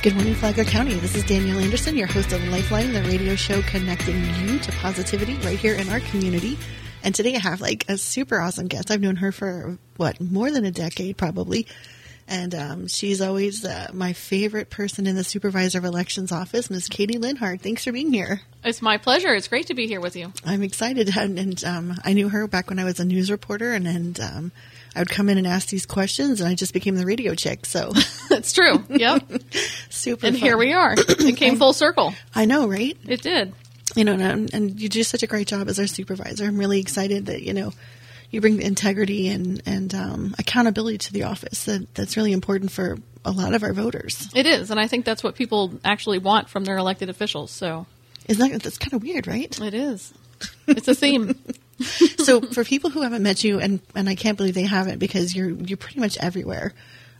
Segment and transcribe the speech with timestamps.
[0.00, 0.94] Good morning, Flagler County.
[0.94, 5.34] This is Danielle Anderson, your host of Lifeline, the radio show connecting you to positivity
[5.38, 6.56] right here in our community.
[7.02, 8.92] And today I have like a super awesome guest.
[8.92, 11.66] I've known her for what more than a decade, probably.
[12.28, 16.88] And um, she's always uh, my favorite person in the supervisor of elections office, Miss
[16.88, 17.60] Kaiti Lenhart.
[17.60, 18.42] Thanks for being here.
[18.62, 19.34] It's my pleasure.
[19.34, 20.32] It's great to be here with you.
[20.44, 23.72] I'm excited, and, and um, I knew her back when I was a news reporter,
[23.72, 24.52] and, and um,
[24.98, 27.66] I would come in and ask these questions, and I just became the radio chick.
[27.66, 27.92] So
[28.28, 28.82] that's true.
[28.88, 29.30] Yep.
[29.90, 30.26] super.
[30.26, 30.44] And fun.
[30.44, 30.94] here we are.
[30.98, 32.12] It came full circle.
[32.34, 32.96] I know, right?
[33.06, 33.54] It did.
[33.94, 36.44] You know, and, and you do such a great job as our supervisor.
[36.46, 37.72] I'm really excited that you know
[38.32, 41.64] you bring the integrity and and um, accountability to the office.
[41.66, 44.28] That that's really important for a lot of our voters.
[44.34, 47.52] It is, and I think that's what people actually want from their elected officials.
[47.52, 47.86] So
[48.28, 49.60] Isn't that that's kind of weird, right?
[49.60, 50.12] it is.
[50.66, 51.38] It's a theme.
[52.18, 55.34] so for people who haven't met you, and and I can't believe they haven't because
[55.34, 56.72] you're you're pretty much everywhere.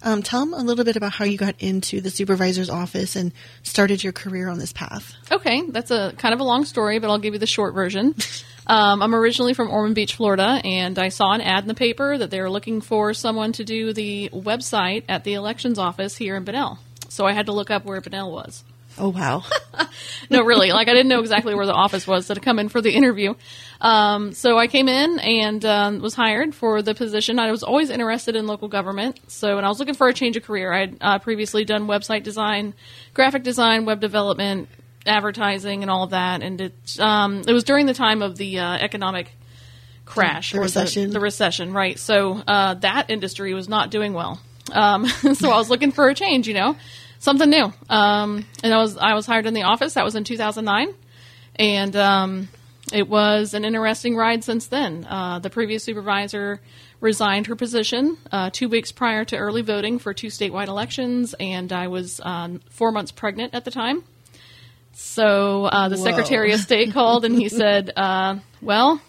[0.03, 3.33] Um, tell them a little bit about how you got into the supervisor's office and
[3.65, 5.13] started your career on this path.
[5.33, 8.15] Okay, that's a kind of a long story, but I'll give you the short version.
[8.69, 12.19] Um, I'm originally from Ormond Beach, Florida, and I saw an ad in the paper
[12.19, 16.37] that they were looking for someone to do the website at the elections office here
[16.37, 16.79] in Bunnell.
[17.09, 18.65] So I had to look up where Bunnell was.
[18.99, 19.45] Oh wow!
[20.31, 20.71] no, really.
[20.71, 23.35] Like I didn't know exactly where the office was to come in for the interview.
[23.81, 27.39] Um, so I came in and um, was hired for the position.
[27.39, 29.21] I was always interested in local government.
[29.29, 30.73] So, when I was looking for a change of career.
[30.73, 32.75] I had uh, previously done website design,
[33.15, 34.69] graphic design, web development,
[35.07, 36.43] advertising, and all of that.
[36.43, 39.33] And it um, it was during the time of the uh, economic
[40.05, 41.11] crash The recession.
[41.11, 41.99] The, recession, right?
[41.99, 44.41] So uh, that industry was not doing well.
[44.73, 46.77] Um, so I was looking for a change, you know,
[47.19, 47.73] something new.
[47.89, 49.95] Um, and I was I was hired in the office.
[49.95, 50.95] That was in 2009,
[51.57, 52.49] and um,
[52.93, 55.07] it was an interesting ride since then.
[55.09, 56.61] Uh, the previous supervisor
[57.01, 61.73] resigned her position uh, two weeks prior to early voting for two statewide elections, and
[61.73, 64.05] I was um, four months pregnant at the time.
[64.95, 66.05] So uh, the Whoa.
[66.05, 69.01] Secretary of State called and he said, uh, "Well."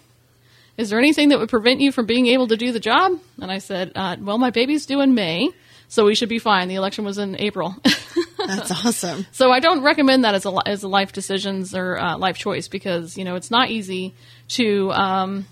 [0.78, 3.20] Is there anything that would prevent you from being able to do the job?
[3.42, 5.50] And I said, uh, Well, my baby's due in May,
[5.90, 6.68] so we should be fine.
[6.68, 7.76] The election was in April.
[8.38, 9.26] That's awesome.
[9.32, 12.68] So I don't recommend that as a as a life decisions or uh, life choice
[12.68, 14.14] because you know it's not easy
[14.50, 15.46] to um,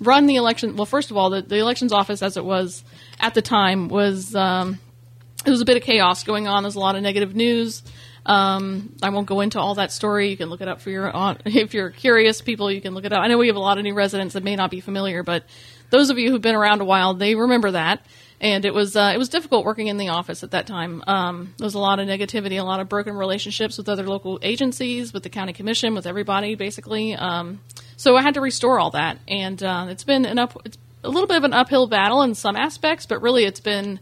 [0.00, 0.76] run the election.
[0.76, 2.84] Well, first of all, the, the elections office as it was
[3.20, 4.78] at the time was um,
[5.46, 6.64] it was a bit of chaos going on.
[6.64, 7.82] There's a lot of negative news.
[8.26, 10.30] Um, I won't go into all that story.
[10.30, 12.40] You can look it up for your own, if you're curious.
[12.40, 13.20] People, you can look it up.
[13.20, 15.44] I know we have a lot of new residents that may not be familiar, but
[15.90, 18.04] those of you who've been around a while, they remember that.
[18.40, 21.02] And it was uh, it was difficult working in the office at that time.
[21.06, 24.38] Um, there was a lot of negativity, a lot of broken relationships with other local
[24.42, 27.14] agencies, with the county commission, with everybody, basically.
[27.14, 27.60] Um,
[27.96, 31.08] so I had to restore all that, and uh, it's been an up, it's a
[31.08, 34.00] little bit of an uphill battle in some aspects, but really it's been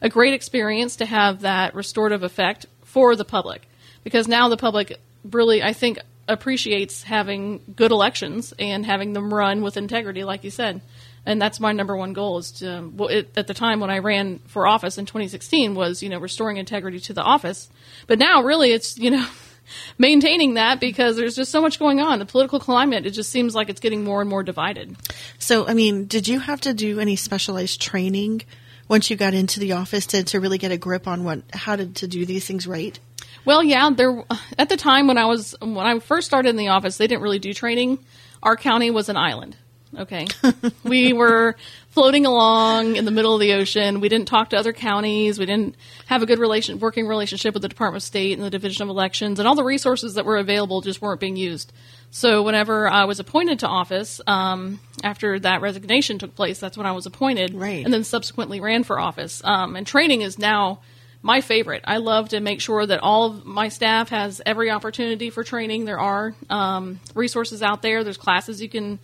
[0.00, 3.62] a great experience to have that restorative effect for the public
[4.04, 4.98] because now the public
[5.30, 5.98] really, I think,
[6.28, 10.80] appreciates having good elections and having them run with integrity, like you said.
[11.24, 12.38] And that's my number one goal.
[12.38, 15.74] Is to um, well, it, at the time when I ran for office in 2016
[15.74, 17.68] was you know restoring integrity to the office,
[18.06, 19.26] but now really it's you know
[19.98, 22.18] maintaining that because there's just so much going on.
[22.18, 24.96] The political climate it just seems like it's getting more and more divided.
[25.38, 28.42] So, I mean, did you have to do any specialized training
[28.88, 31.76] once you got into the office to, to really get a grip on what how
[31.76, 32.98] to, to do these things right?
[33.44, 34.24] Well, yeah, there
[34.58, 37.22] at the time when I was when I first started in the office, they didn't
[37.22, 37.98] really do training.
[38.42, 39.56] Our county was an island.
[39.98, 40.26] Okay,
[40.84, 41.54] we were
[41.90, 44.00] floating along in the middle of the ocean.
[44.00, 45.38] We didn't talk to other counties.
[45.38, 45.74] We didn't
[46.06, 48.88] have a good relation, working relationship with the Department of State and the Division of
[48.88, 51.72] Elections, and all the resources that were available just weren't being used.
[52.10, 56.86] So, whenever I was appointed to office, um, after that resignation took place, that's when
[56.86, 57.84] I was appointed, Right.
[57.84, 59.42] and then subsequently ran for office.
[59.44, 60.80] Um, and training is now
[61.22, 61.84] my favorite.
[61.86, 65.84] I love to make sure that all of my staff has every opportunity for training.
[65.84, 68.02] There are um, resources out there.
[68.04, 68.98] There's classes you can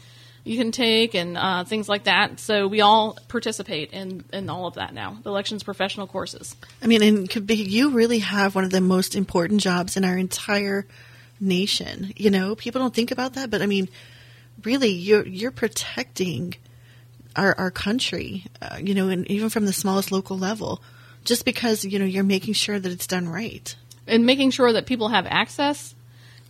[0.49, 2.41] you can take and uh, things like that.
[2.41, 5.19] So we all participate in in all of that now.
[5.23, 6.57] The elections professional courses.
[6.83, 10.17] I mean, and could you really have one of the most important jobs in our
[10.17, 10.87] entire
[11.41, 12.13] nation.
[12.17, 13.89] You know, people don't think about that, but I mean,
[14.65, 16.55] really, you're you're protecting
[17.37, 18.45] our our country.
[18.61, 20.83] Uh, you know, and even from the smallest local level,
[21.25, 23.75] just because you know you're making sure that it's done right.
[24.07, 25.95] and making sure that people have access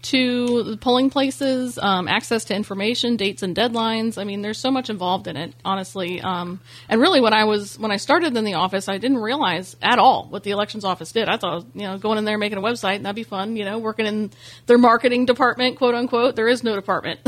[0.00, 4.16] to the polling places, um, access to information, dates and deadlines.
[4.16, 6.20] I mean, there's so much involved in it, honestly.
[6.20, 9.76] Um, and really, when I was when I started in the office, I didn't realize
[9.82, 11.28] at all what the elections office did.
[11.28, 13.56] I thought, you know, going in there making a website and that'd be fun.
[13.56, 14.30] You know, working in
[14.66, 16.36] their marketing department, quote unquote.
[16.36, 17.20] There is no department.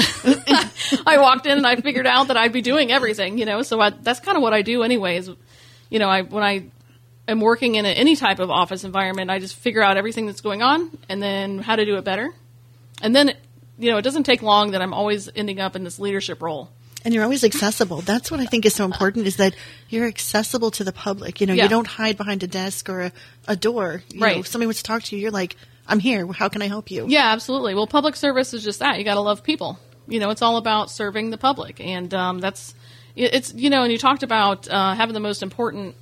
[1.07, 3.39] I walked in and I figured out that I'd be doing everything.
[3.39, 5.29] You know, so I, that's kind of what I do, anyways.
[5.89, 6.71] You know, I when I
[7.27, 10.41] am working in a, any type of office environment, I just figure out everything that's
[10.41, 12.33] going on and then how to do it better.
[13.03, 13.35] And then,
[13.79, 16.71] you know, it doesn't take long that I'm always ending up in this leadership role.
[17.05, 18.03] And you're always accessible.
[18.03, 19.55] That's what I think is so important is that
[19.89, 21.41] you're accessible to the public.
[21.41, 21.63] You know, Yeah.
[21.63, 23.13] you don't hide behind a desk or a,
[23.49, 24.03] a door.
[24.13, 24.35] You Right.
[24.37, 25.57] Know, if somebody wants to talk to you, you're like,
[25.87, 26.27] I'm here.
[26.31, 27.07] How can I help you?
[27.09, 27.75] Yeah, absolutely.
[27.75, 28.99] Well, public service is just that.
[28.99, 29.79] You got to love people.
[30.07, 32.75] You know, it's all about serving the public, and um, that's
[33.17, 33.83] it's you know.
[33.85, 35.95] And you talked about uh, having the most important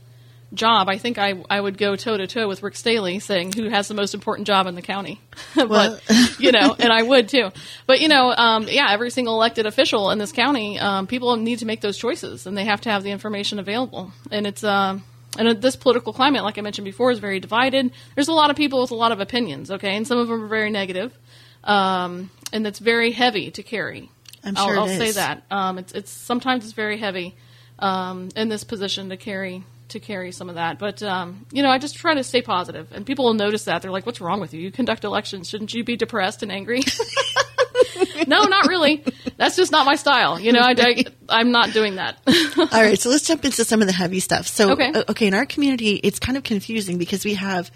[0.52, 0.88] job.
[0.88, 3.88] I think I I would go toe to toe with Rick Staly saying who has
[3.88, 5.20] the most important job in the county.
[5.54, 6.02] But
[6.38, 7.50] you know, and I would too.
[7.86, 11.58] But you know, um, yeah, every single elected official in this county, um, people need
[11.60, 14.12] to make those choices, and they have to have the information available.
[14.30, 15.04] And it's um,
[15.38, 17.92] and this political climate, like I mentioned before, is very divided.
[18.14, 20.44] There's a lot of people with a lot of opinions, okay, and some of them
[20.44, 21.16] are very negative,
[21.64, 24.10] um, and it's very heavy to carry.
[24.44, 25.42] I'm I'll, sure it I'll say that.
[25.50, 27.36] Um, it's it's sometimes it's very heavy
[27.78, 30.78] um, in this position to carry to carry some of that.
[30.78, 33.82] But um, you know, I just try to stay positive, and people will notice that.
[33.82, 34.60] They're like, "What's wrong with you?
[34.60, 35.48] You conduct elections.
[35.48, 36.82] Shouldn't you be depressed and angry?"
[38.26, 39.04] no, not really.
[39.36, 40.38] That's just not my style.
[40.38, 42.18] You know, I, am not doing that.
[42.58, 44.46] All right, so let's jump into some of the heavy stuff.
[44.46, 44.92] So, Okay.
[44.92, 47.70] uh, okay, in our community, it's kind of confusing because we have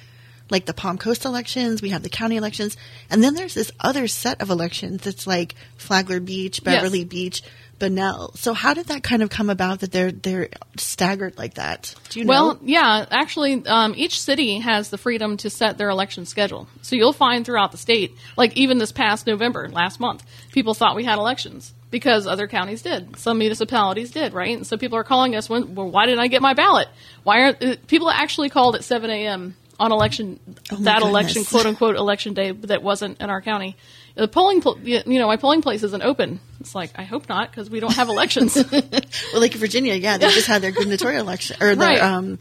[0.51, 2.77] like the Palm Coast elections, we have the county elections,
[3.11, 7.09] and then there's this other set of elections that's like Flagler Beach, Beverly Yes.
[7.09, 7.43] Beach,
[7.79, 8.33] Bunnell.
[8.37, 11.95] So, how did that kind of come about that they're they're staggered like that?
[12.11, 12.61] Do you Well, know?
[12.63, 16.69] yeah, actually, um, each city has the freedom to set their election schedule.
[16.83, 20.23] So you'll find throughout the state, like even this past November, last month,
[20.53, 23.17] people thought we had elections because other counties did.
[23.19, 24.57] Some municipalities did, right?
[24.57, 26.89] And so people are calling us, when, well, why didn't I get my ballot?
[27.25, 29.57] Why aren't uh, people actually called at 7 a.m.
[29.83, 30.39] on election,
[30.71, 33.77] Oh that election, quote unquote, election day that wasn't in our county?
[34.15, 36.39] The polling, pl- you know, my polling place isn't open.
[36.61, 38.57] It's like, I hope not, because we don't have elections.
[39.33, 42.01] Well, like Virginia, yeah, they just had their gubernatorial election or their Right.
[42.03, 42.39] um,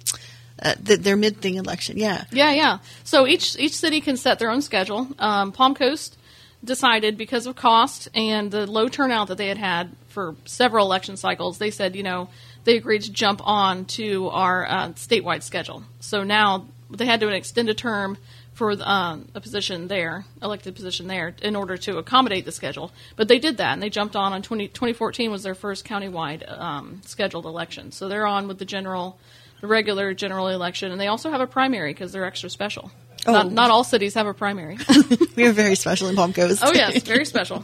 [0.62, 1.98] uh, the, their mid thing election.
[1.98, 2.78] Yeah, Yeah, yeah.
[3.04, 5.08] So each each city can set their own schedule.
[5.18, 6.18] Um, Palm Coast
[6.64, 11.16] decided because of cost and the low turnout that they had had for several election
[11.18, 12.28] cycles, they said, you know,
[12.66, 15.84] they agreed to jump on to our uh, statewide schedule.
[16.02, 16.68] So now
[16.98, 18.18] they had to extend a term
[18.54, 22.92] for um, a position there, elected position there, in order to accommodate the schedule.
[23.16, 26.50] But they did that, and they jumped on on 20, 2014 was their first countywide
[26.60, 27.92] um, scheduled election.
[27.92, 29.18] So they're on with the general,
[29.62, 32.92] the regular general election, and they also have a primary because they're extra special.
[33.26, 33.34] Oh.
[33.34, 34.78] Not, not all cities have a primary.
[35.36, 36.62] we are very special in Palm Coast.
[36.66, 37.64] Oh yes, very special.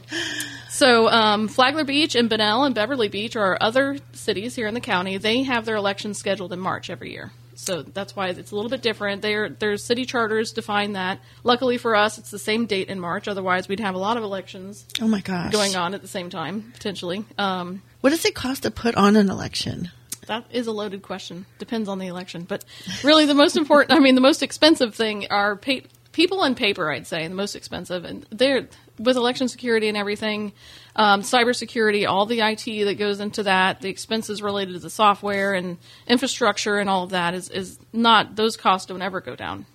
[0.69, 4.79] So um, Flagler Beach and Bunnell and Beverly Beach are other cities here in the
[4.79, 5.17] county.
[5.17, 7.31] They have their elections scheduled in March every year.
[7.57, 9.21] So that's why it's a little bit different.
[9.21, 11.19] Their their city charters define that.
[11.43, 13.27] Luckily for us, it's the same date in March.
[13.27, 16.29] Otherwise, we'd have a lot of elections oh my gosh, going on at the same
[16.29, 17.25] time potentially.
[17.37, 19.91] Um, What does it cost to put on an election?
[20.27, 21.45] that is a loaded question.
[21.57, 22.63] Depends on the election, but
[23.03, 23.97] really the most important.
[23.97, 26.91] I mean, the most expensive thing are people and paper.
[26.91, 28.67] I'd say the most expensive, and they're
[28.99, 30.53] with election security and everything,
[30.95, 35.53] um, cybersecurity, all the IT that goes into that, the expenses related to the software
[35.53, 35.77] and
[36.07, 39.65] infrastructure and all of that is is not those costs don't ever go down.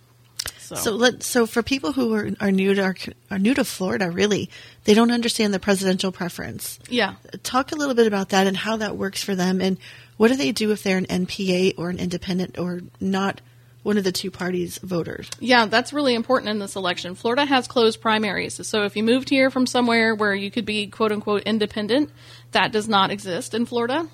[0.59, 2.97] So, So let so for people who are, are new to our,
[3.31, 4.51] are new to Florida, really,
[4.85, 6.79] they don't understand the presidential preference.
[6.89, 7.15] yeah.
[7.43, 9.79] Talk a little bit about that and how that works for them, and
[10.17, 13.41] what do they do if they're an NPA or an independent or not
[13.83, 15.29] one of the two parties voters?
[15.41, 17.15] Yeah, that's really important in this election.
[17.15, 18.67] Florida has closed primaries.
[18.67, 22.11] So if you moved here from somewhere where you could be quote unquote independent,
[22.53, 24.07] that does not exist in Florida.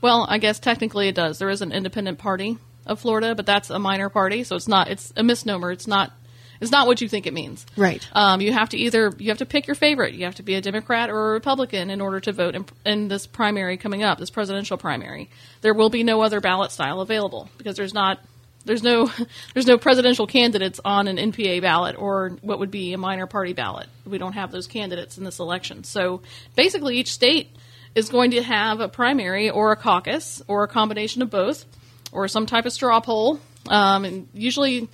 [0.00, 1.38] Well, I guess technically it does.
[1.38, 4.88] There is an independent party of Florida, but that's a minor party, so it's not
[4.88, 5.70] it's a misnomer.
[5.70, 6.12] It's not
[6.60, 7.66] it's not what you think it means.
[7.76, 8.06] Right.
[8.12, 10.14] Um, you have to either you have to pick your favorite.
[10.14, 13.08] You have to be a Democrat or a Republican in order to vote in, in
[13.08, 15.28] this primary coming up, this presidential primary.
[15.60, 18.20] There will be no other ballot style available because there's not
[18.64, 19.10] there's no
[19.54, 23.52] there's no presidential candidates on an NPA ballot or what would be a minor party
[23.52, 23.88] ballot.
[24.04, 25.84] We don't have those candidates in this election.
[25.84, 26.22] So
[26.56, 27.54] basically, each state
[27.94, 31.64] is going to have a primary or a caucus or a combination of both
[32.10, 33.40] or some type of straw poll.
[33.68, 34.88] Um, and usually.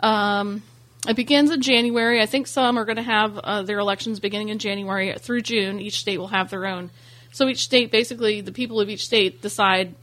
[0.00, 0.62] Um,
[1.06, 2.22] it begins in January.
[2.22, 5.78] I think some are going to have uh, their elections beginning in January through June.
[5.78, 6.90] Each state will have their own.
[7.30, 9.94] So each state, basically, the people of each state decide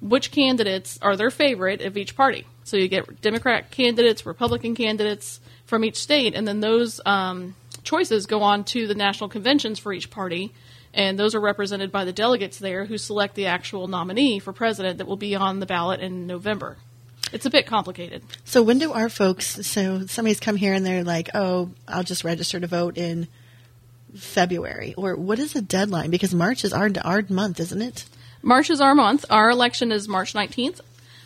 [0.00, 2.46] which candidates are their favorite of each party.
[2.68, 8.26] So you get Democrat candidates, Republican candidates from each state, and then those um, choices
[8.26, 10.52] go on to the national conventions for each party,
[10.92, 14.98] and those are represented by the delegates there who select the actual nominee for president
[14.98, 16.76] that will be on the ballot in November.
[17.32, 18.22] It's a bit complicated.
[18.44, 19.66] So when do our folks?
[19.66, 23.28] So somebody's come here and they're like, "Oh, I'll just register to vote in
[24.14, 26.10] February," or what is the deadline?
[26.10, 28.06] Because March is our our month, isn't it?
[28.40, 29.24] March is our month.
[29.28, 30.80] Our election is March 19th.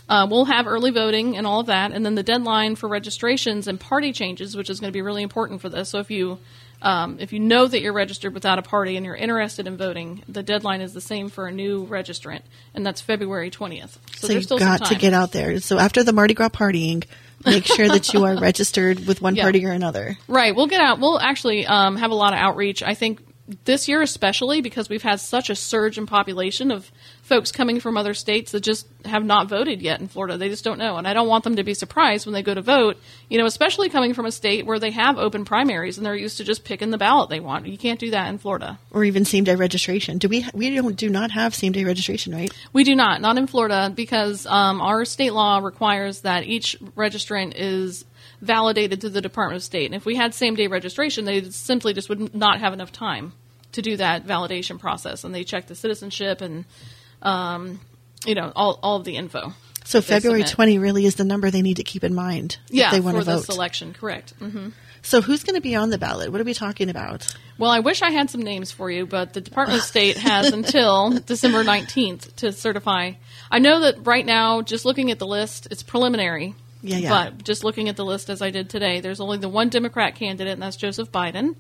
[0.09, 3.67] Uh, we'll have early voting and all of that, and then the deadline for registrations
[3.69, 5.89] and party changes, which is going to be really important for this.
[5.91, 6.39] So if you
[6.83, 10.25] um, if you know that you're registered without a party and you're interested in voting,
[10.29, 12.43] the deadline is the same for a new registrant,
[12.75, 13.99] and that's February 20th.
[14.17, 15.61] So, there's you've got to get out there.
[15.61, 17.05] So after the Mardi Gras partying,
[17.47, 19.45] make sure that you are registered with one Yeah.
[19.45, 20.19] party or another.
[20.27, 20.55] Right.
[20.57, 20.99] We'll get out.
[20.99, 22.83] We'll actually um, have a lot of outreach.
[22.83, 23.21] I think
[23.65, 26.91] this year, especially because we've had such a surge in population of
[27.23, 30.37] folks coming from other states that just have not voted yet in Florida.
[30.37, 30.97] They just don't know.
[30.97, 33.47] And I don't want them to be surprised when they go to vote, you know,
[33.47, 36.65] especially coming from a state where they have open primaries and they're used to just
[36.65, 37.67] picking the ballot they want.
[37.67, 38.79] You can't do that in Florida.
[38.91, 40.19] Or even same day registration.
[40.19, 40.45] Do we?
[40.53, 42.53] We don't do not have same day registration, right?
[42.73, 47.55] We do not, not in Florida, because um, our state law requires that each registrant
[47.57, 48.05] is
[48.41, 49.87] validated to the Department of State.
[49.87, 53.33] And if we had same day registration, they simply just would not have enough time
[53.73, 55.25] to do that validation process.
[55.25, 56.65] And they check the citizenship and,
[57.23, 57.81] um,
[58.27, 59.53] you know, all, all of the info.
[59.85, 60.45] So February.
[60.45, 63.17] 20 really is the number they need to keep in mind Yeah, if they want
[63.17, 63.47] to vote.
[63.47, 64.33] this election, correct.
[64.39, 64.69] hmm
[65.03, 66.31] So who's going to be on the ballot?
[66.31, 67.35] What are we talking about?
[67.59, 70.53] Well, I wish I had some names for you, but the Department of State has
[70.53, 73.13] until December 19th to certify.
[73.51, 76.55] I know that right now, just looking at the list, it's preliminary.
[76.85, 77.09] Yeah, yeah.
[77.11, 80.15] But just looking at the list as I did today, there's only the one Democrat
[80.15, 81.57] candidate, and that's Joseph Biden.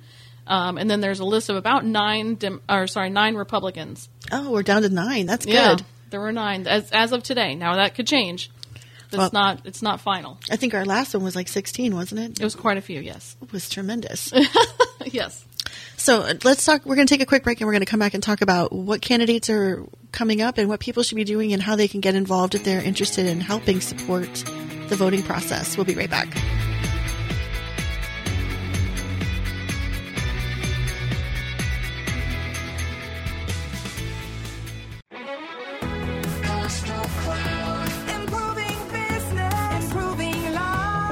[0.46, 4.08] Um, and then there's a list of about nine, dem- or sorry, nine Republicans.
[4.30, 5.26] Oh, we're down to nine.
[5.26, 5.54] That's good.
[5.54, 5.76] Yeah,
[6.10, 7.54] there were nine as as of today.
[7.54, 8.50] Now that could change.
[9.08, 9.66] It's Well- not.
[9.66, 10.38] It's not final.
[10.50, 12.40] I think our last one was like 16, wasn't it?
[12.40, 13.00] It was quite a few.
[13.00, 13.36] Yes.
[13.42, 14.32] It was tremendous.
[15.04, 15.44] yes.
[15.98, 16.86] so uh, let's talk.
[16.86, 18.40] We're going to take a quick break and we're going to come back and talk
[18.40, 21.88] about what candidates are coming up and what people should be doing and how they
[21.88, 24.32] can get involved if they're interested in helping support
[24.88, 25.76] the voting process.
[25.76, 26.28] We'll be right back.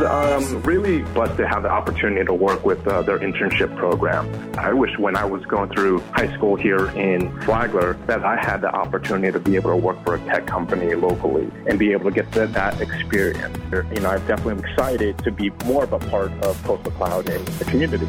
[0.03, 4.27] Um, really blessed to have the opportunity to work with uh, their internship program.
[4.59, 8.63] I wish when I was going through high school here in Flagler that I had
[8.63, 12.05] the opportunity to be able to work for a tech company locally and be able
[12.05, 13.57] to get that, that experience.
[13.73, 17.47] You know, I'm definitely excited to be more of a part of Coastal Cloud and
[17.47, 18.07] the community.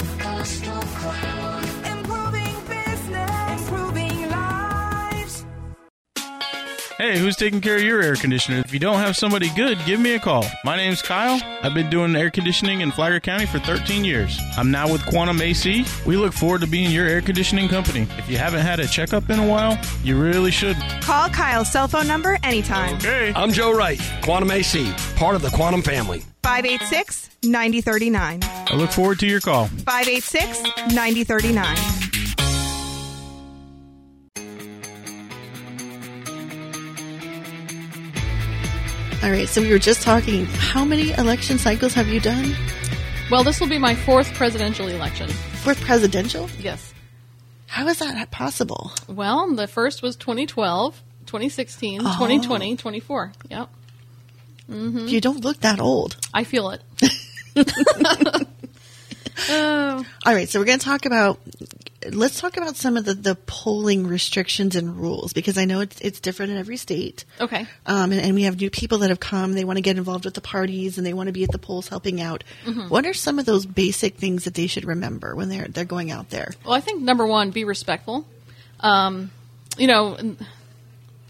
[7.02, 8.60] Hey, who's taking care of your air conditioner?
[8.60, 10.46] If you don't have somebody good, give me a call.
[10.64, 11.42] My name's Kyle.
[11.64, 14.40] I've been doing air conditioning in Flagler County for 13 years.
[14.56, 15.84] I'm now with Quantum AC.
[16.06, 18.02] We look forward to being your air conditioning company.
[18.20, 20.78] If you haven't had a checkup in a while, you really should.
[21.02, 22.94] Call Kyle's cell phone number anytime.
[22.98, 23.34] Okay.
[23.36, 26.20] I'm Joe Wright, Quantum AC, part of the Quantum family.
[26.44, 28.42] 586 9039.
[28.44, 29.66] I look forward to your call.
[29.66, 30.62] 586
[30.94, 32.11] 9039.
[39.24, 39.48] All right.
[39.48, 40.46] So we were just talking.
[40.46, 42.56] How many election cycles have you done?
[43.30, 45.30] Well, this will be my fourth presidential election.
[45.30, 46.50] Fourth presidential?
[46.60, 46.94] Yes.
[47.68, 48.92] How is that possible?
[49.08, 52.04] Well, the first was 2012, 2016, Oh.
[52.14, 53.32] 2020, 24.
[53.50, 53.70] Yep.
[54.70, 55.08] Mm-hmm.
[55.08, 56.18] You don't look that old.
[56.34, 56.82] I feel it.
[59.50, 61.40] Oh, All right, so we're going to talk about.
[62.10, 66.00] Let's talk about some of the, the polling restrictions and rules because I know it's
[66.02, 67.26] it's different in every state.
[67.40, 67.68] okay.
[67.86, 69.54] Um, and, and we have new people that have come.
[69.54, 71.60] They want to get involved with the parties and they want to be at the
[71.60, 72.44] polls helping out.
[72.90, 76.12] What are some of those basic things that they should remember when they're they're going
[76.12, 76.52] out there?
[76.66, 78.26] Well, I think number one, be respectful.
[78.80, 79.30] Um,
[79.78, 80.36] you know,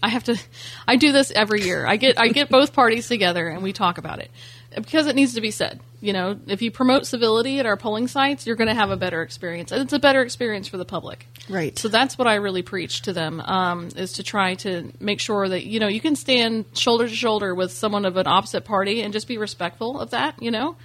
[0.02, 0.40] I have to.
[0.88, 1.86] I do this every year.
[1.86, 4.32] I get I get both parties together and we talk about it
[4.76, 5.80] because it needs to be said.
[6.00, 8.98] You know, if you promote civility at our polling sites, you're going to have a
[8.98, 11.28] better experience, and it's a better experience for the public.
[11.48, 11.78] Right.
[11.78, 15.48] So that's what I really preach to them um, is to try to make sure
[15.48, 19.02] that you know you can stand shoulder to shoulder with someone of an opposite party
[19.02, 20.42] and just be respectful of that.
[20.42, 20.76] You know,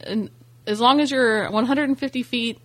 [0.00, 0.30] and
[0.66, 2.60] as long as you're 150 feet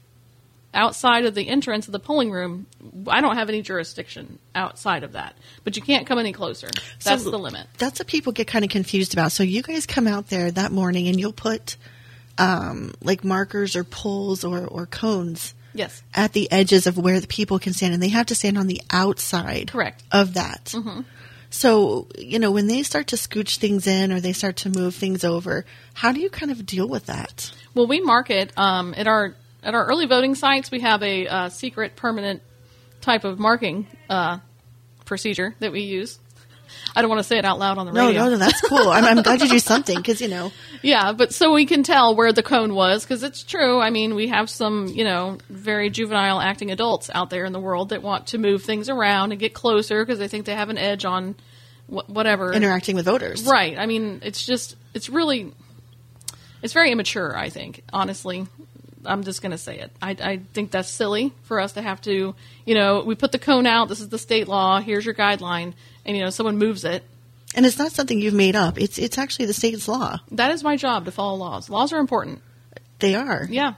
[0.78, 2.68] outside of the entrance of the polling room,
[3.08, 5.36] I don't have any jurisdiction outside of that.
[5.64, 6.70] But you can't come any closer.
[7.04, 7.68] That's So the limit.
[7.78, 9.32] That's what people get kind of confused about.
[9.34, 11.76] So you guys come out there that morning and you'll put
[12.38, 16.02] um, like markers or poles or, or cones Yes.
[16.14, 18.66] at the edges of where the people can stand, and they have to stand on
[18.68, 20.02] the outside Correct.
[20.12, 20.74] of that.
[21.50, 24.96] So, you know, when they start to scooch things in or they start to move
[24.96, 27.52] things over, how do you kind of deal with that?
[27.74, 29.34] Well, we mark it um, at our
[29.68, 30.72] at our early voting sites.
[30.72, 32.42] We have a uh, secret permanent
[33.02, 34.40] type of marking uh,
[35.06, 36.18] procedure that we use.
[36.96, 38.24] I don't want to say it out loud on the No, radio.
[38.24, 38.90] no, no, no, that's cool.
[38.90, 42.16] I'm, I'm glad you do something because, you know, Yeah, but so we can tell
[42.16, 43.80] where the cone was because it's true.
[43.80, 47.60] I mean, we have some, you know, very juvenile acting adults out there in the
[47.60, 50.70] world that want to move things around and get closer because they think they have
[50.70, 51.36] an edge on
[51.88, 53.44] wh- whatever Interacting with voters.
[53.46, 53.78] Right.
[53.78, 55.54] I mean, it's just it's really
[56.62, 57.36] it's very immature.
[57.36, 58.46] I think honestly.
[59.08, 59.92] I'm just going to say it.
[60.02, 62.36] I, I think that's silly for us to have to,
[62.66, 63.90] you know, we put the cone out.
[63.90, 64.80] This is the state law.
[64.80, 65.74] Here's your guideline,
[66.06, 67.04] and you know, someone moves it.
[67.56, 68.80] And it's not something you've made up.
[68.80, 70.18] It's it's actually the state's law.
[70.32, 71.70] That is my job to follow laws.
[71.70, 72.42] Laws are important.
[73.00, 73.48] They are.
[73.50, 73.74] Yeah.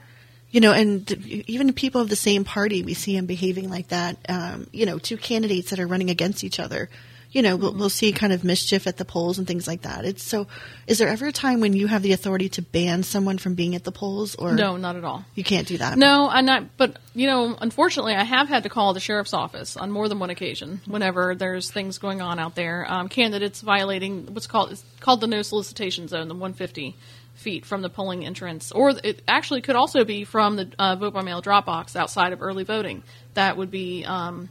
[0.50, 3.88] You know, and th- even people of the same party, we see them behaving like
[3.88, 4.16] that.
[4.28, 6.90] Um, you know, two candidates that are running against each other.
[7.32, 10.04] You know, we'll, we'll see kind of mischief at the polls and things like that.
[10.04, 10.48] It's so.
[10.88, 13.76] Is there ever a time when you have the authority to ban someone from being
[13.76, 15.24] at the polls, or No, not at all.
[15.36, 15.96] You can't do that.
[15.96, 16.76] No, I'm not.
[16.76, 20.18] But you know, unfortunately, I have had to call the sheriff's office on more than
[20.18, 22.84] one occasion whenever there's things going on out there.
[22.90, 26.96] Um, candidates violating what's called it's called the no solicitation zone, the 150
[27.34, 31.14] feet from the polling entrance, or it actually could also be from the uh, vote
[31.14, 33.04] by mail drop box outside of early voting.
[33.34, 34.04] That would be.
[34.04, 34.48] Um,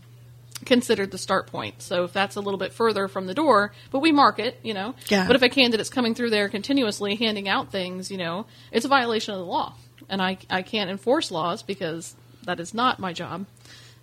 [0.66, 1.82] considered the start point.
[1.82, 4.74] So if that's a little bit further from the door, but we mark it, you
[4.74, 4.96] know.
[5.08, 5.26] Yeah.
[5.28, 8.90] But if a candidate's coming through there continuously handing out things, you know, it's a
[8.90, 9.74] violation of the law.
[10.10, 13.46] And I, I can't enforce laws because that is not my job.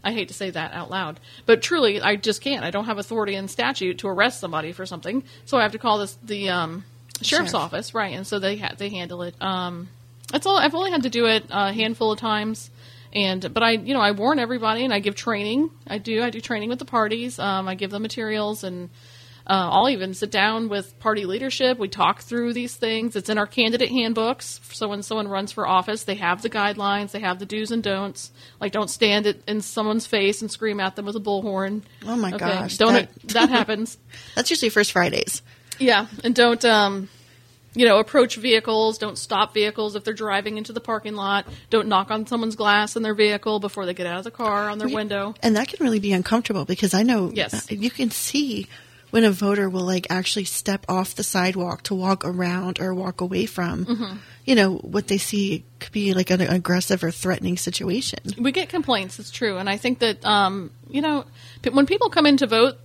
[0.04, 1.18] I hate to say that out loud.
[1.46, 2.64] But truly, I just can't.
[2.64, 5.24] I don't have authority in statute to arrest somebody for something.
[5.46, 6.84] So I have to call this the um,
[7.22, 7.54] sheriff's Sheriff.
[7.54, 8.14] office, right?
[8.14, 9.34] And so they ha- they handle it.
[9.42, 9.88] Um,
[10.30, 10.58] that's all.
[10.58, 12.70] I've only had to do it a handful of times,
[13.12, 15.70] and but I, you know, I warn everybody and I give training.
[15.86, 16.22] I do.
[16.22, 17.38] I do training with the parties.
[17.38, 18.90] Um, I give them materials and.
[19.48, 21.78] Uh, I'll even sit down with party leadership.
[21.78, 23.14] We talk through these things.
[23.14, 24.58] It's in our candidate handbooks.
[24.72, 27.12] So when someone runs for office, they have the guidelines.
[27.12, 28.32] They have the do's and don'ts.
[28.60, 31.82] Like, don't stand it in someone's face and scream at them with a bullhorn.
[32.04, 33.98] Oh my gosh, Don't that- that happens?
[34.34, 35.42] That's usually first Fridays.
[35.78, 37.08] Yeah, and don't um,
[37.76, 38.98] you know approach vehicles.
[38.98, 41.46] Don't stop vehicles if they're driving into the parking lot.
[41.70, 44.68] Don't knock on someone's glass in their vehicle before they get out of the car
[44.68, 45.34] on their window.
[45.42, 47.54] And that can really be uncomfortable because I know Yes.
[47.54, 48.66] uh, you can see
[49.10, 53.20] when a voter will like actually step off the sidewalk to walk around or walk
[53.20, 54.16] away from, Mm-hmm.
[54.46, 58.18] you know, what they see could be like an aggressive or threatening situation.
[58.38, 59.18] We get complaints.
[59.20, 61.24] It's true, and I think that um, you know
[61.70, 62.76] when people come in to vote,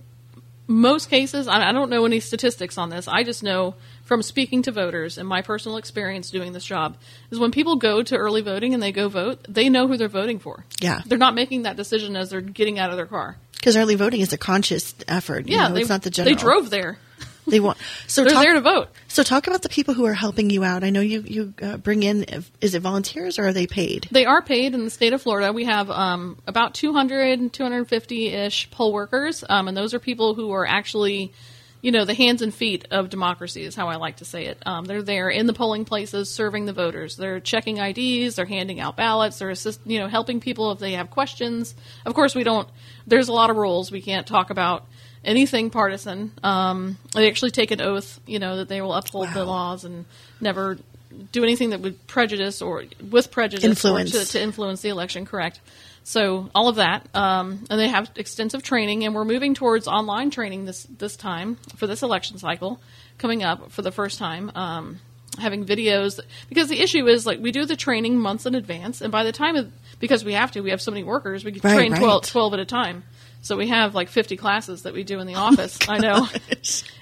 [0.68, 3.08] most cases I, I don't know any statistics on this.
[3.08, 3.74] I just know
[4.04, 6.96] from speaking to voters and my personal experience doing this job
[7.30, 10.08] is when people go to early voting and they go vote, they know who they're
[10.08, 10.64] voting for.
[10.80, 11.02] Yeah.
[11.06, 13.36] they're not making that decision as they're getting out of their car.
[13.52, 15.46] Because early voting is a conscious effort.
[15.48, 16.34] you Yeah, know, they, it's not the general.
[16.34, 16.98] They drove there.
[17.44, 17.78] They want.
[18.06, 18.88] So They're talk, there to vote.
[19.08, 20.84] So talk about the people who are helping you out.
[20.84, 22.24] I know you you uh, bring in.
[22.60, 24.06] Is it volunteers or are they paid?
[24.12, 25.52] They are paid in the state of Florida.
[25.52, 30.64] We have um, about 200, 250-ish poll workers, um, and those are people who are
[30.64, 31.32] actually,
[31.82, 34.62] you know, the hands and feet of democracy is how I like to say it.
[34.64, 37.16] Um, they're there in the polling places serving the voters.
[37.16, 40.92] They're checking IDs, they're handing out ballots, they're assist, you know, helping people if they
[40.92, 41.74] have questions.
[42.06, 42.68] Of course, we don't.
[43.06, 43.90] There's a lot of rules.
[43.90, 44.86] We can't talk about
[45.24, 46.30] anything partisan.
[46.44, 50.04] Um, they actually take an oath, you know, that they will uphold the laws and
[50.40, 50.78] never
[51.32, 54.12] do anything that would prejudice or with prejudice Influence.
[54.12, 55.26] to, to influence the election.
[55.26, 55.60] Correct.
[56.04, 60.30] So all of that, um, and they have extensive training, and we're moving towards online
[60.30, 62.80] training this this time for this election cycle
[63.18, 64.50] coming up for the first time.
[64.54, 64.98] Um,
[65.38, 69.10] having videos because the issue is like we do the training months in advance, and
[69.12, 71.60] by the time of, because we have to, we have so many workers, we can
[71.62, 72.22] Right, train right.
[72.22, 73.04] 12 at a time.
[73.44, 75.76] So we have like 50 classes that we do in the office.
[75.88, 76.28] I know.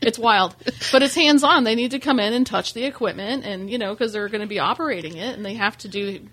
[0.02, 0.56] It's wild.
[0.90, 1.64] But it's hands on.
[1.64, 4.40] They need to come in and touch the equipment and, you know, because they're going
[4.40, 6.26] to be operating it and they have to do.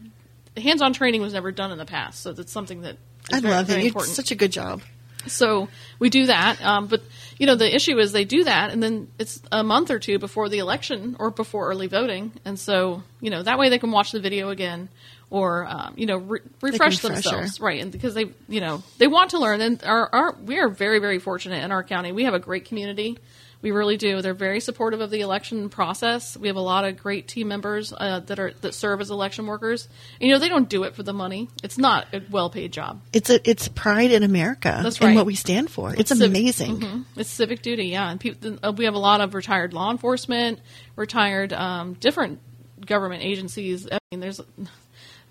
[0.57, 2.21] Hands on training was never done in the past.
[2.21, 2.97] So that's something that
[3.31, 3.85] I very, love very it.
[3.85, 4.15] It's important.
[4.15, 4.81] such a good job.
[5.27, 5.67] So
[5.99, 7.01] we do that, um, but
[7.37, 10.19] you know the issue is they do that, and then it's a month or two
[10.19, 13.91] before the election or before early voting, and so you know that way they can
[13.91, 14.89] watch the video again
[15.29, 17.81] or um, you know re- refresh themselves, right?
[17.81, 20.99] And because they you know they want to learn, and our, our we are very
[20.99, 22.11] very fortunate in our county.
[22.11, 23.17] We have a great community.
[23.61, 24.21] We really do.
[24.21, 26.37] They're very supportive of the election process.
[26.37, 29.47] We have a lot of great team members uh, that are that serve as election
[29.47, 29.87] workers.
[30.21, 31.49] And, you know, they don't do it for the money.
[31.63, 33.01] It's not a well-paid job.
[33.13, 35.93] It's a it's pride in America That's and what we stand for.
[35.95, 36.79] It's, civ- amazing.
[36.79, 37.05] Mhm.
[37.15, 38.11] It's civic duty, yeah.
[38.11, 40.59] And people, uh, we have a lot of retired law enforcement,
[40.95, 42.39] retired um, different
[42.85, 43.87] government agencies.
[43.91, 44.39] I mean, there's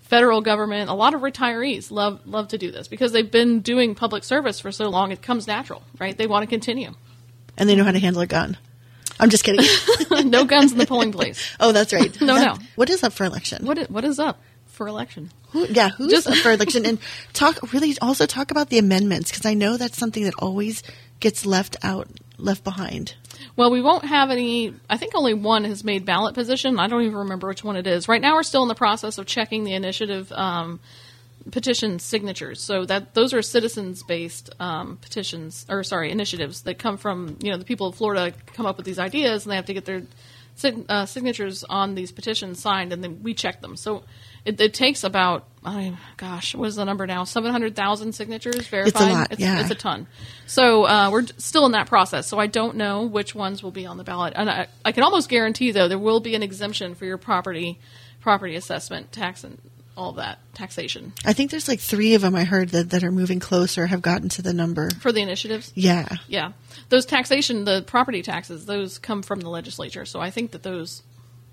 [0.01, 0.89] federal government.
[0.89, 4.59] A lot of retirees love love to do this because they've been doing public service
[4.59, 5.11] for so long.
[5.11, 6.17] It comes natural, right?
[6.17, 6.91] They want to continue.
[7.57, 8.57] And they know how to handle a gun.
[9.19, 9.65] I'm just kidding.
[10.29, 11.55] no guns in the polling place.
[11.59, 12.15] oh, that's right.
[12.27, 12.57] No, no.
[12.75, 13.65] What is up for election?
[13.65, 15.31] What is, what is up for election?
[15.51, 16.85] Who, yeah, who's Just- up for election?
[16.85, 16.99] And
[17.33, 20.83] talk really also talk about the amendments because I know that's something that always
[21.19, 23.15] gets left out, left behind.
[23.55, 24.75] Well, we won't have any.
[24.89, 26.79] I think only one has made ballot position.
[26.79, 28.07] I don't even remember which one it is.
[28.07, 30.79] Right now, we're still in the process of checking the initiative um,
[31.51, 32.61] petition signatures.
[32.61, 37.51] So that those are citizens based um, petitions or sorry initiatives that come from you
[37.51, 39.85] know the people of Florida come up with these ideas and they have to get
[39.85, 40.03] their
[40.55, 43.75] sig- uh, signatures on these petitions signed and then we check them.
[43.75, 44.03] So
[44.45, 48.67] it, it takes about I gosh what is the number now seven hundred thousand signatures
[48.67, 49.11] verified.
[49.11, 49.61] lot, it's, yeah.
[49.61, 50.07] it's a ton.
[50.45, 52.27] So uh, we're still in that process.
[52.27, 54.33] So I don't know which ones will be on the ballot.
[54.35, 57.79] And I, I can almost guarantee though there will be an exemption for your property
[58.19, 59.57] property assessment tax and
[59.97, 63.11] all that taxation I think there's like three of them I heard that, that are
[63.11, 64.89] moving closer, have gotten to the number.
[65.01, 65.71] for the initiatives.
[65.75, 66.07] Yeah.
[66.27, 66.51] Yeah,
[66.89, 70.05] those taxation, the property taxes, those come from the legislature.
[70.05, 71.03] So I think that those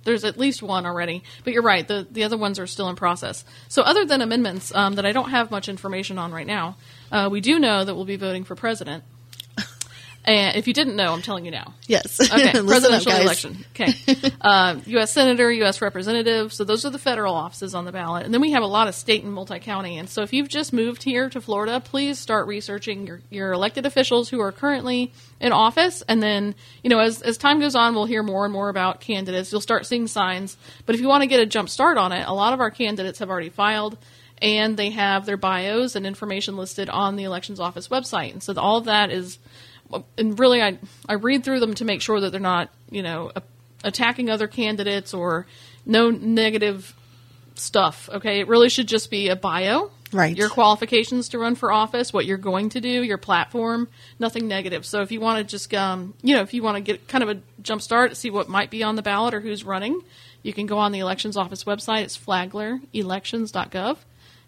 [0.05, 1.23] there's at least one already.
[1.45, 3.45] But you're right, the the other ones are still in process.
[3.69, 6.77] So other than amendments um, that I don't have much information on right now,
[7.11, 9.05] uh, we do know that we'll be voting for president.
[10.27, 11.75] And if you didn't know, I'm telling you now.
[11.87, 12.21] Yes.
[12.35, 13.65] Okay, Listen up, presidential election.
[13.71, 13.93] Okay,
[14.41, 15.13] uh, U.S.
[15.13, 15.81] senator, U.S.
[15.81, 16.53] representative.
[16.53, 18.89] So those are the federal offices on the ballot, and then we have a lot
[18.89, 19.99] of state and multi-county.
[19.99, 23.87] And so if you've just moved here to Florida, please start researching your, your elected
[23.87, 27.95] officials who are currently in office, and then you know as as time goes on,
[27.95, 29.53] we'll hear more and more about candidates.
[29.53, 30.57] You'll start seeing signs.
[30.87, 32.71] But if you want to get a jump start on it, a lot of our
[32.71, 33.97] candidates have already filed.
[34.43, 38.53] And they have their bios and information listed on the elections office website, and so
[38.57, 39.39] all of that is
[40.19, 43.31] and really I I read through them to make sure that they're not you know
[43.35, 43.43] a,
[43.83, 45.47] attacking other candidates or
[45.87, 46.95] no negative
[47.55, 48.09] stuff.
[48.13, 50.37] Okay, it really should just be a bio, Right.
[50.37, 53.89] Your qualifications to run for office, what you're going to do, your platform,
[54.21, 54.87] nothing negative.
[54.87, 57.25] So if you want to just um you know if you want to get kind
[57.25, 60.01] of a jump start, see what might be on the ballot or who's running,
[60.43, 62.03] you can go on the elections office website.
[62.03, 63.97] It's flaglerelections.gov.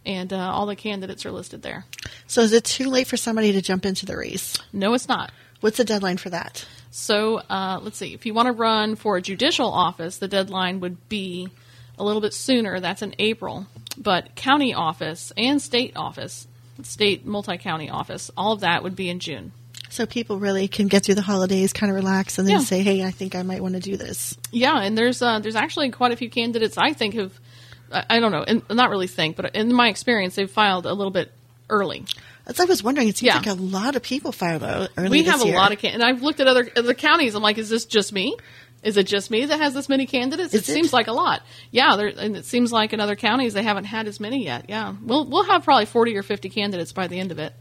[0.06, 1.84] And uh, all the candidates are listed there.
[2.28, 4.56] So is it too late for somebody to jump into the race?
[4.72, 5.32] No, it's not.
[5.60, 6.64] What's the deadline for that?
[6.92, 8.14] So uh, let's see.
[8.14, 11.48] If you want to run for a judicial office, the deadline would be
[11.98, 12.78] a little bit sooner.
[12.78, 13.66] That's in April.
[13.98, 16.46] But county office and state office,
[16.82, 19.52] state multi county office, all of that would be in June.
[19.88, 22.64] So people really can get through the holidays, kind of relax, and then Yeah.
[22.64, 25.56] say, "Hey, I think I might want to do this." Yeah, and there's uh, there's
[25.56, 27.32] actually quite a few candidates I think have
[27.92, 30.92] I, I don't know, and not really think, but in my experience, they've filed a
[30.92, 31.33] little bit
[31.70, 32.05] early.
[32.46, 33.37] As I was wondering, it seems Yeah.
[33.38, 35.09] like a lot of people filed early.
[35.09, 35.57] we have a year.
[35.57, 37.35] lot of can- and I've looked at other other counties.
[37.35, 38.37] I'm like, is this just me?
[38.85, 40.55] Is it just me that has this many candidates?
[40.55, 40.64] It, it?
[40.64, 41.42] seems like a lot.
[41.72, 44.66] Yeah, and it seems like in other counties they haven't had as many yet.
[44.68, 47.53] Yeah, we'll we'll have probably 40 or 50 candidates by the end of it.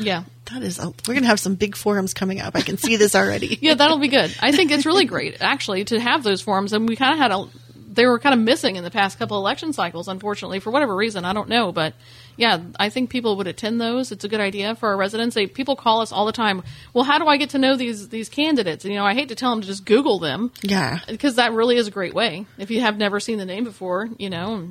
[0.00, 2.56] Yeah, That is, a, we're going to have some big forums coming up.
[2.56, 3.58] I can see this already.
[3.62, 4.34] yeah, that'll be good.
[4.40, 7.30] I think it's really great actually to have those forums, and we kind of had
[7.30, 7.46] a
[7.92, 11.24] they were kind of missing in the past couple election cycles, unfortunately, for whatever reason.
[11.24, 11.94] I don't know, but
[12.36, 14.12] yeah, I think people would attend those.
[14.12, 15.34] It's a good idea for our residents.
[15.34, 16.62] They, people call us all the time.
[16.94, 18.84] Well, how do I get to know these these candidates?
[18.84, 21.00] And, you know, I hate to tell them to just Google them Yeah.
[21.08, 22.46] because that really is a great way.
[22.58, 24.68] If you have never seen the name before, you know,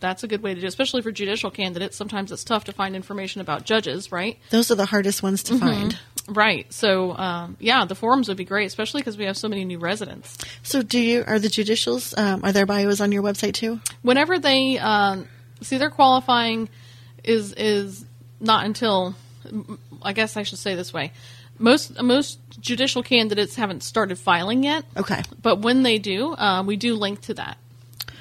[0.00, 1.96] that's a good way to do, it, especially for judicial candidates.
[1.96, 4.38] Sometimes it's tough to find information about judges, right?
[4.50, 5.54] Those are the hardest ones Mm-hmm.
[5.58, 5.98] to find.
[6.28, 6.72] Right.
[6.72, 9.78] So, um, yeah, the forums would be great, especially because we have so many new
[9.78, 10.38] residents.
[10.62, 12.14] So, do you are the judicials?
[12.16, 13.80] Um, are their bios on your website too?
[14.02, 15.26] Whenever they um,
[15.62, 16.68] see their qualifying
[17.24, 18.04] is is
[18.40, 19.14] not until
[20.02, 21.12] I guess I should say this way.
[21.58, 25.22] Most most judicial candidates haven't started filing yet, Okay.
[25.42, 27.58] but when they do, uh, we do link to that.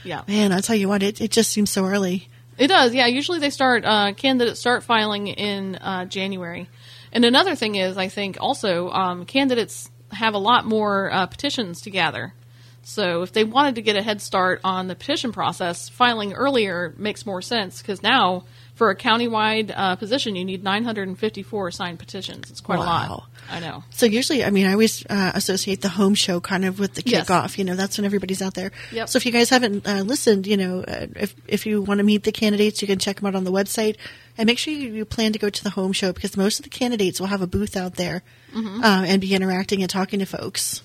[0.04, 0.24] Yeah.
[0.28, 2.28] Man, I tell you what, it, it just seems so early.
[2.58, 3.06] It does, yeah.
[3.08, 6.68] Usually they start uh, candidates start filing in uh, January.
[7.12, 11.82] And another thing is, I think also um, candidates have a lot more uh, petitions
[11.82, 12.34] to gather.
[12.84, 16.94] So if they wanted to get a head start on the petition process, filing earlier
[16.98, 18.46] makes more sense because now
[18.82, 22.50] for a countywide uh, position, you need 954 signed petitions.
[22.50, 23.26] It's quite a lot.
[23.52, 23.84] I know.
[23.92, 27.04] So usually, I mean, I always uh, associate the home show kind of with the
[27.06, 27.30] Yes.
[27.30, 27.60] kickoff.
[27.60, 28.72] You know, that's when everybody's out there.
[28.92, 29.08] Yep.
[29.10, 32.04] So if you guys haven't uh, listened, you know, uh, if if you want to
[32.04, 33.98] meet the candidates, you can check them out on the website,
[34.36, 36.64] and make sure you, you plan to go to the home show because most of
[36.64, 38.24] the candidates will have a booth out there
[38.56, 40.82] uh, and be interacting and talking to folks.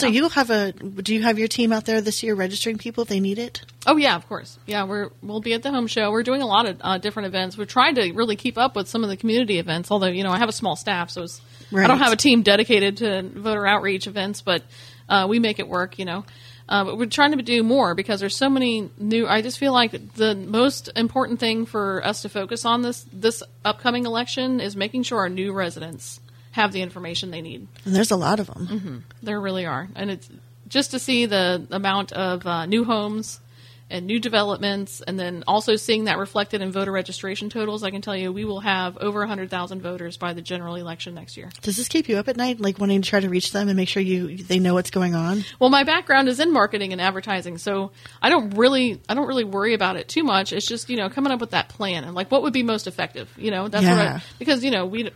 [0.00, 0.06] So.
[0.06, 0.72] You'll have a.
[0.72, 3.62] Do you have your team out there this year registering people if they need it?
[3.86, 4.58] Oh yeah, of course.
[4.66, 6.10] Yeah, we're we'll be at the home show.
[6.10, 7.56] We're doing a lot of uh, different events.
[7.56, 9.90] We're trying to really keep up with some of the community events.
[9.90, 11.40] Although you know I have a small staff, so it's,
[11.74, 14.62] I don't have a team dedicated to voter outreach events, but
[15.08, 15.98] uh, we make it work.
[15.98, 16.24] You know.
[16.68, 19.26] Uh, but we're trying to do more because there's so many new.
[19.26, 23.42] I just feel like the most important thing for us to focus on this this
[23.64, 26.18] upcoming election is making sure our new residents
[26.56, 27.68] have the information they need.
[27.84, 29.04] And there's a lot of them.
[29.22, 30.28] There really are, and it's
[30.68, 33.40] just to see the amount of uh, new homes
[33.88, 38.02] and new developments, and then also seeing that reflected in voter registration totals, I can
[38.02, 41.50] tell you we will have over 100,000 voters by the general election next year.
[41.62, 43.76] Does this keep you up at night, like wanting to try to reach them and
[43.76, 45.44] make sure you they know what's going on?
[45.60, 49.44] Well, my background is in marketing and advertising, so I don't really I don't really
[49.44, 50.52] worry about it too much.
[50.52, 52.88] It's just you know coming up with that plan and like what would be most
[52.88, 53.28] effective.
[53.36, 54.16] You know that's what Yeah.
[54.20, 55.12] I, because you know we.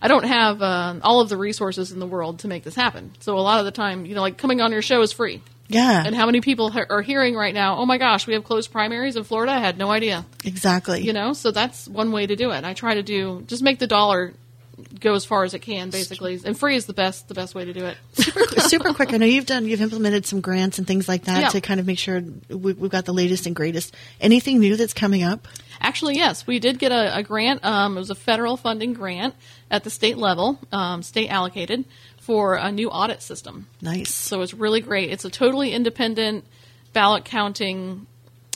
[0.00, 3.12] I don't have uh, all of the resources in the world to make this happen.
[3.20, 5.42] So a lot of the time, you know, like coming on your show is free.
[5.68, 7.78] Yeah, And how many people are hearing right now?
[7.78, 9.52] Oh my gosh, we have closed primaries in Florida.
[9.52, 10.24] I had no idea.
[10.44, 11.02] exactly.
[11.02, 12.64] You know, so that's one way to do it.
[12.64, 14.34] I try to do just make the dollar
[15.00, 16.38] go as far as it can, basically.
[16.44, 17.96] And free is the best the best way to do it.
[18.68, 19.12] super quick.
[19.12, 21.48] I know you've done, you've implemented some grants and things like that Yeah.
[21.50, 23.94] to kind of make sure we, we've got the latest and greatest.
[24.20, 25.48] Anything new that's coming up?
[25.80, 27.64] Actually, yes, we did get a, a grant.
[27.64, 29.34] Um, it was a federal funding grant
[29.70, 31.84] at the state level, um, state allocated
[32.20, 33.66] for a new audit system.
[33.80, 34.12] Nice.
[34.12, 35.10] So it's really great.
[35.10, 36.44] It's a totally independent
[36.92, 38.06] ballot counting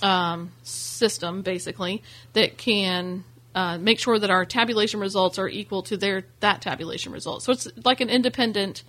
[0.02, 2.02] um, system, basically,
[2.33, 3.24] that can
[3.55, 7.43] uh, make sure that our tabulation results are equal to their that tabulation result.
[7.43, 8.83] So it's like an independent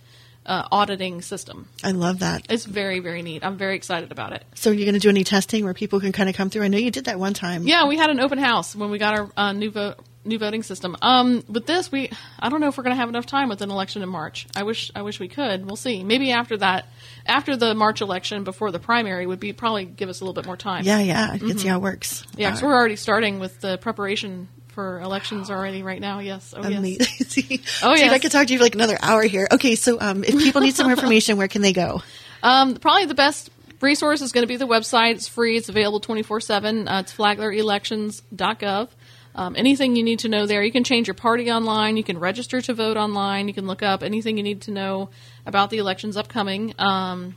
[0.46, 1.68] uh, auditing system.
[1.84, 2.46] I love that.
[2.50, 3.44] It's very very neat.
[3.44, 4.44] I'm very excited about it.
[4.56, 6.64] So you're going to do any testing where people can kind of come through?
[6.64, 7.68] I know you did that one time.
[7.68, 10.64] Yeah, we had an open house when we got our uh, new vote new voting
[10.64, 10.96] system.
[11.02, 13.62] Um, with this, we I don't know if we're going to have enough time with
[13.62, 14.48] an election in March.
[14.56, 15.66] I wish I wish we could.
[15.66, 16.04] We'll see.
[16.04, 16.86] Maybe after that,
[17.26, 20.46] after the March election, before the primary, would be probably give us a little bit
[20.46, 20.84] more time.
[20.86, 21.30] Yeah, yeah.
[21.32, 21.58] I can Mm-hmm.
[21.58, 22.24] see how it works.
[22.36, 22.50] yeah.
[22.50, 26.20] Because Uh, we're already starting with the preparation for elections already right now.
[26.20, 26.54] Yes.
[26.56, 26.78] Oh yes.
[26.80, 27.60] Amazing.
[27.84, 29.48] Oh, Dude, I could talk to you for like another hour here.
[29.52, 32.02] Okay, so um, if people need some information, where can they go?
[32.44, 33.50] Um, probably the best
[33.82, 35.16] resource is going to be the website.
[35.16, 35.58] It's free.
[35.58, 36.88] It's available 24-7.
[36.90, 38.90] Uh, it's flaglerelections.gov.
[39.34, 40.64] Um, anything you need to know there.
[40.64, 41.98] You can change your party online.
[41.98, 43.48] You can register to vote online.
[43.48, 45.10] You can look up anything you need to know
[45.46, 46.74] about the elections upcoming.
[46.78, 47.36] Um,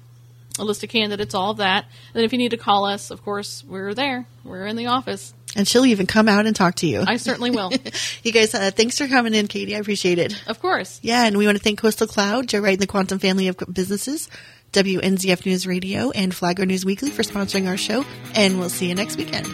[0.58, 1.84] a list of candidates, all of that.
[1.84, 4.26] And then if you need to call us, of course, we're there.
[4.44, 5.34] We're in the office.
[5.56, 7.04] And she'll even come out and talk to you.
[7.06, 7.72] I certainly will.
[8.22, 9.74] you guys, uh, thanks for coming in, Kaiti.
[9.74, 10.42] I appreciate it.
[10.46, 11.00] of course.
[11.02, 13.56] Yeah, and we want to thank Coastal Cloud, Joe Wright, and the Quantum Family of
[13.72, 14.28] Businesses,
[14.72, 18.04] WNZF News Radio, and Flagler News Weekly for sponsoring our show.
[18.34, 19.46] And we'll see you next weekend.